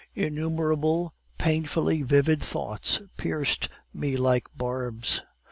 [0.15, 5.21] Innumerable painfully vivid thoughts pierced me like barbs.